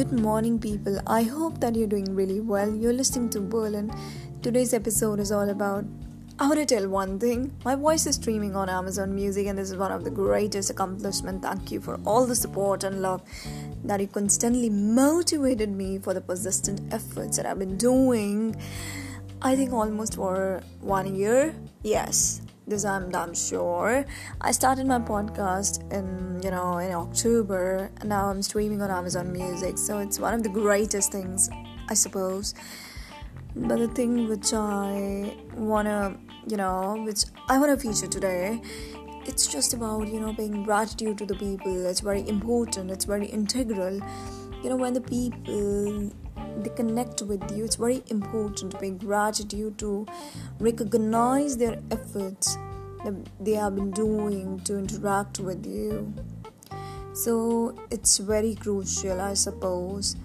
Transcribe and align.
Good 0.00 0.18
morning, 0.18 0.58
people. 0.58 0.98
I 1.06 1.24
hope 1.24 1.60
that 1.60 1.76
you're 1.76 1.86
doing 1.86 2.14
really 2.14 2.40
well. 2.40 2.74
You're 2.74 2.94
listening 2.94 3.28
to 3.30 3.40
Berlin. 3.40 3.92
Today's 4.40 4.72
episode 4.72 5.20
is 5.20 5.30
all 5.30 5.50
about. 5.50 5.84
I 6.38 6.46
want 6.46 6.58
to 6.58 6.64
tell 6.64 6.88
one 6.88 7.18
thing. 7.18 7.52
My 7.66 7.74
voice 7.74 8.06
is 8.06 8.14
streaming 8.14 8.56
on 8.56 8.70
Amazon 8.70 9.14
Music, 9.14 9.46
and 9.46 9.58
this 9.58 9.70
is 9.70 9.76
one 9.76 9.92
of 9.92 10.04
the 10.04 10.10
greatest 10.10 10.70
accomplishments. 10.70 11.46
Thank 11.46 11.70
you 11.70 11.82
for 11.82 12.00
all 12.06 12.24
the 12.24 12.34
support 12.34 12.82
and 12.82 13.02
love 13.02 13.20
that 13.84 14.00
you 14.00 14.06
constantly 14.06 14.70
motivated 14.70 15.68
me 15.68 15.98
for 15.98 16.14
the 16.14 16.22
persistent 16.22 16.80
efforts 16.94 17.36
that 17.36 17.44
I've 17.44 17.58
been 17.58 17.76
doing. 17.76 18.56
I 19.42 19.54
think 19.54 19.70
almost 19.70 20.14
for 20.14 20.62
one 20.80 21.14
year. 21.14 21.54
Yes, 21.82 22.40
this 22.70 22.84
I'm 22.84 23.10
damn 23.10 23.34
sure. 23.34 24.04
I 24.40 24.52
started 24.52 24.86
my 24.86 25.00
podcast 25.00 25.92
in 25.92 26.40
you 26.42 26.50
know 26.52 26.78
in 26.78 26.92
October 26.92 27.90
and 28.00 28.08
now 28.08 28.30
I'm 28.30 28.42
streaming 28.42 28.80
on 28.80 28.90
Amazon 28.90 29.32
Music 29.32 29.76
so 29.76 29.98
it's 29.98 30.20
one 30.20 30.34
of 30.34 30.44
the 30.44 30.48
greatest 30.48 31.10
things 31.10 31.50
I 31.88 31.94
suppose. 31.94 32.54
But 33.56 33.78
the 33.78 33.88
thing 33.88 34.28
which 34.28 34.52
I 34.54 35.36
wanna 35.54 36.16
you 36.46 36.56
know 36.56 37.02
which 37.04 37.24
I 37.48 37.58
wanna 37.58 37.76
feature 37.76 38.06
today 38.06 38.62
it's 39.26 39.48
just 39.48 39.74
about 39.74 40.06
you 40.06 40.20
know 40.20 40.32
paying 40.32 40.62
gratitude 40.62 41.18
to 41.18 41.26
the 41.26 41.34
people 41.34 41.86
it's 41.86 42.00
very 42.00 42.26
important 42.28 42.90
it's 42.90 43.04
very 43.04 43.26
integral 43.26 44.00
you 44.62 44.70
know 44.70 44.76
when 44.76 44.94
the 44.94 45.00
people 45.00 46.10
they 46.62 46.70
connect 46.70 47.22
with 47.22 47.42
you 47.56 47.64
it's 47.64 47.76
very 47.76 48.02
important 48.08 48.72
to 48.72 48.78
pay 48.78 48.90
gratitude 48.90 49.78
to 49.78 50.06
recognize 50.58 51.56
their 51.56 51.78
efforts 51.90 52.56
they 53.40 53.52
have 53.52 53.74
been 53.74 53.90
doing 53.90 54.60
to 54.60 54.78
interact 54.78 55.40
with 55.40 55.66
you. 55.66 56.12
So 57.12 57.74
it's 57.90 58.18
very 58.18 58.54
crucial 58.54 59.20
i 59.20 59.34
suppose 59.34 60.16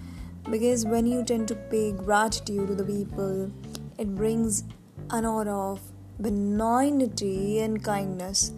because 0.50 0.84
when 0.86 1.04
you 1.04 1.24
tend 1.24 1.48
to 1.48 1.56
pay 1.56 1.90
gratitude 1.90 2.68
to 2.68 2.74
the 2.76 2.84
people 2.84 3.50
it 3.98 4.14
brings 4.14 4.62
an 5.10 5.24
aura 5.24 5.72
of 5.72 5.80
benignity 6.20 7.60
and 7.60 7.82
kindness. 7.82 8.52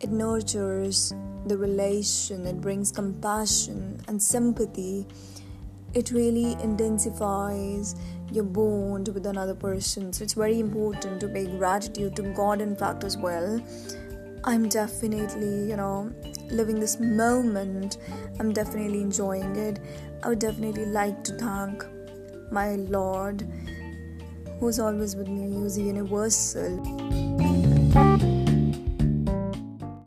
It 0.00 0.10
nurtures 0.10 1.12
the 1.46 1.56
relation 1.56 2.46
it 2.46 2.60
brings 2.60 2.92
compassion 2.92 3.98
and 4.06 4.22
sympathy 4.22 5.06
it 5.94 6.10
really 6.10 6.52
intensifies 6.62 7.96
your 8.30 8.44
bond 8.44 9.08
with 9.08 9.26
another 9.26 9.54
person. 9.54 10.12
So 10.12 10.24
it's 10.24 10.34
very 10.34 10.60
important 10.60 11.20
to 11.20 11.28
pay 11.28 11.46
gratitude 11.46 12.16
to 12.16 12.22
God, 12.22 12.60
in 12.60 12.76
fact, 12.76 13.04
as 13.04 13.16
well. 13.16 13.60
I'm 14.44 14.68
definitely, 14.68 15.68
you 15.68 15.76
know, 15.76 16.12
living 16.50 16.80
this 16.80 16.98
moment. 17.00 17.98
I'm 18.38 18.52
definitely 18.52 19.00
enjoying 19.00 19.56
it. 19.56 19.80
I 20.22 20.28
would 20.28 20.38
definitely 20.38 20.86
like 20.86 21.24
to 21.24 21.32
thank 21.34 21.84
my 22.50 22.76
Lord, 22.76 23.46
who's 24.58 24.78
always 24.78 25.16
with 25.16 25.28
me, 25.28 25.52
who's 25.52 25.78
universal. 25.78 26.78